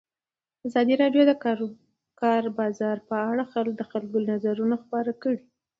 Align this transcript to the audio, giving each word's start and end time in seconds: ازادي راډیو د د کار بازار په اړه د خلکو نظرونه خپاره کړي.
ازادي 0.67 0.93
راډیو 1.01 1.23
د 1.25 1.31
د 1.31 1.33
کار 2.21 2.43
بازار 2.59 2.97
په 3.09 3.15
اړه 3.61 3.71
د 3.75 3.81
خلکو 3.91 4.17
نظرونه 4.31 4.75
خپاره 4.83 5.11
کړي. 5.23 5.41